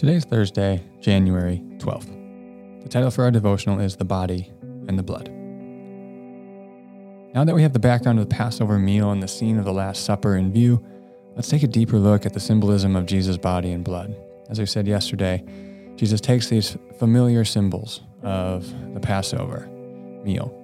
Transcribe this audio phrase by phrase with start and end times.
[0.00, 2.82] Today's Thursday, January 12th.
[2.82, 4.50] The title for our devotional is The Body
[4.88, 5.28] and the Blood.
[7.34, 9.72] Now that we have the background of the Passover meal and the scene of the
[9.72, 10.82] Last Supper in view,
[11.36, 14.16] let's take a deeper look at the symbolism of Jesus' body and blood.
[14.48, 15.44] As I said yesterday,
[15.96, 19.68] Jesus takes these familiar symbols of the Passover
[20.24, 20.56] meal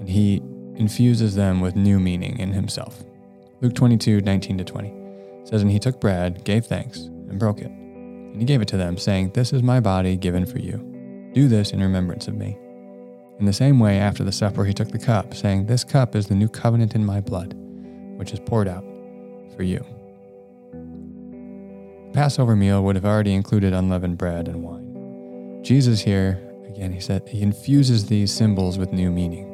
[0.00, 0.42] and he
[0.80, 3.04] infuses them with new meaning in himself.
[3.60, 4.94] Luke 22, 19 to 20
[5.44, 7.70] says, And he took bread, gave thanks, and broke it.
[7.70, 10.78] And he gave it to them, saying, This is my body given for you.
[11.34, 12.58] Do this in remembrance of me.
[13.38, 16.26] In the same way, after the supper, he took the cup, saying, This cup is
[16.26, 17.54] the new covenant in my blood,
[18.16, 18.84] which is poured out
[19.54, 19.84] for you.
[22.06, 25.62] The Passover meal would have already included unleavened bread and wine.
[25.62, 29.46] Jesus here, again, he said, he infuses these symbols with new meaning.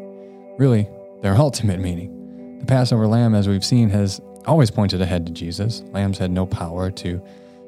[0.59, 0.89] Really,
[1.27, 2.59] their ultimate meaning.
[2.61, 5.83] The Passover lamb, as we've seen, has always pointed ahead to Jesus.
[5.91, 7.21] Lambs had no power to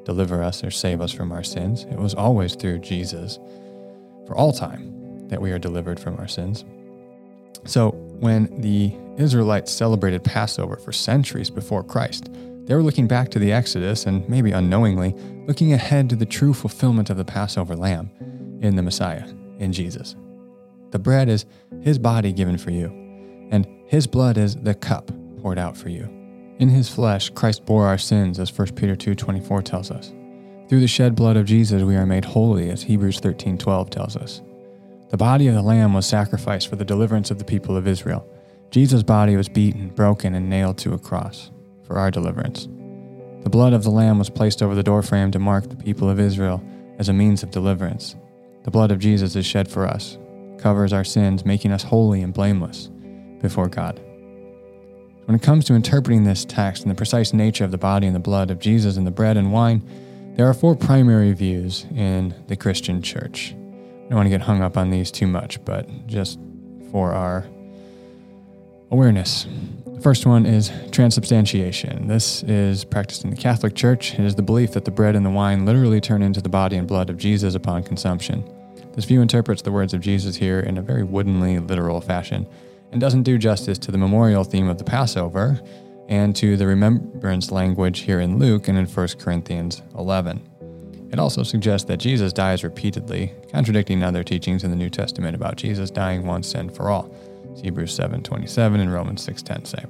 [0.05, 1.83] deliver us or save us from our sins.
[1.91, 3.37] It was always through Jesus
[4.25, 6.63] for all time that we are delivered from our sins.
[7.65, 12.29] So, when the Israelites celebrated Passover for centuries before Christ,
[12.65, 15.13] they were looking back to the Exodus and maybe unknowingly
[15.47, 18.09] looking ahead to the true fulfillment of the Passover lamb
[18.61, 20.15] in the Messiah, in Jesus.
[20.91, 21.45] The bread is
[21.81, 23.08] his body given for you,
[23.51, 25.11] and his blood is the cup
[25.41, 26.07] poured out for you.
[26.59, 30.13] In his flesh, Christ bore our sins, as 1 Peter 2:24 tells us.
[30.67, 34.41] Through the shed blood of Jesus, we are made holy, as Hebrews 13:12 tells us.
[35.09, 38.27] The body of the Lamb was sacrificed for the deliverance of the people of Israel.
[38.69, 41.49] Jesus' body was beaten, broken, and nailed to a cross
[41.81, 42.67] for our deliverance.
[43.41, 46.19] The blood of the Lamb was placed over the doorframe to mark the people of
[46.19, 46.61] Israel
[46.99, 48.15] as a means of deliverance.
[48.63, 50.19] The blood of Jesus is shed for us,
[50.57, 52.91] covers our sins, making us holy and blameless
[53.41, 53.99] before God.
[55.25, 58.15] When it comes to interpreting this text and the precise nature of the body and
[58.15, 59.83] the blood of Jesus and the bread and wine,
[60.35, 63.53] there are four primary views in the Christian church.
[63.53, 66.39] I don't want to get hung up on these too much, but just
[66.91, 67.45] for our
[68.89, 69.45] awareness.
[69.85, 72.07] The first one is transubstantiation.
[72.07, 74.13] This is practiced in the Catholic Church.
[74.13, 76.77] It is the belief that the bread and the wine literally turn into the body
[76.77, 78.43] and blood of Jesus upon consumption.
[78.93, 82.47] This view interprets the words of Jesus here in a very woodenly literal fashion
[82.91, 85.59] and doesn't do justice to the memorial theme of the Passover
[86.07, 90.41] and to the remembrance language here in Luke and in 1 Corinthians 11.
[91.11, 95.55] It also suggests that Jesus dies repeatedly, contradicting other teachings in the New Testament about
[95.55, 97.13] Jesus dying once and for all.
[97.61, 99.85] Hebrews 7:27 and Romans 6:10 say.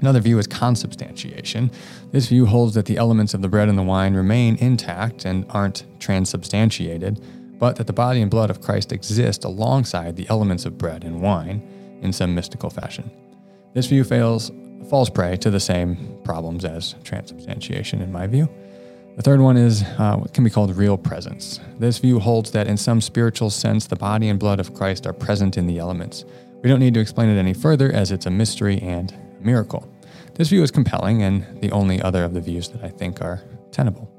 [0.00, 1.70] Another view is consubstantiation.
[2.12, 5.46] This view holds that the elements of the bread and the wine remain intact and
[5.48, 7.20] aren't transubstantiated,
[7.58, 11.22] but that the body and blood of Christ exist alongside the elements of bread and
[11.22, 11.62] wine
[12.02, 13.10] in some mystical fashion.
[13.74, 14.50] This view fails
[14.88, 18.48] falls prey to the same problems as transubstantiation in my view.
[19.16, 21.58] The third one is uh, what can be called real presence.
[21.78, 25.12] This view holds that in some spiritual sense, the body and blood of Christ are
[25.12, 26.24] present in the elements.
[26.62, 29.90] We don't need to explain it any further as it's a mystery and a miracle.
[30.34, 33.42] This view is compelling and the only other of the views that I think are
[33.72, 34.10] tenable.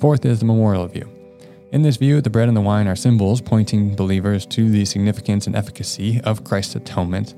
[0.00, 1.19] Fourth is the memorial view.
[1.72, 5.46] In this view, the bread and the wine are symbols pointing believers to the significance
[5.46, 7.36] and efficacy of Christ's atonement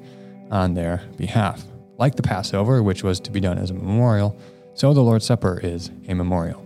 [0.50, 1.62] on their behalf.
[1.98, 4.34] Like the Passover, which was to be done as a memorial,
[4.72, 6.65] so the Lord's Supper is a memorial.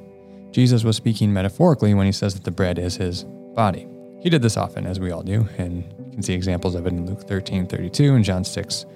[0.53, 3.89] Jesus was speaking metaphorically when he says that the bread is his body.
[4.21, 6.93] He did this often, as we all do, and you can see examples of it
[6.93, 8.87] in Luke 13 32 and John 6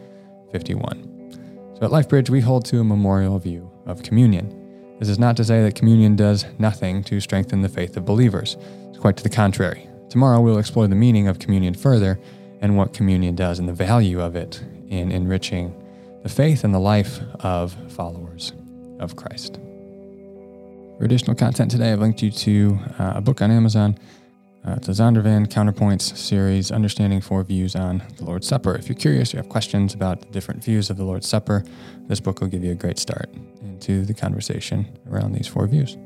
[0.53, 1.75] 51.
[1.75, 4.60] So at LifeBridge, we hold to a memorial view of communion.
[5.01, 8.59] This is not to say that communion does nothing to strengthen the faith of believers.
[8.91, 9.89] It's quite to the contrary.
[10.11, 12.21] Tomorrow, we'll explore the meaning of communion further
[12.61, 15.75] and what communion does and the value of it in enriching
[16.23, 18.53] the faith and the life of followers
[18.99, 19.55] of Christ.
[20.99, 23.97] For additional content today, I've linked you to uh, a book on Amazon.
[24.69, 28.75] Uh, it's a Zondervan Counterpoints series, Understanding Four Views on the Lord's Supper.
[28.75, 31.65] If you're curious, you have questions about the different views of the Lord's Supper,
[32.07, 33.31] this book will give you a great start
[33.81, 35.97] into the conversation around these four views.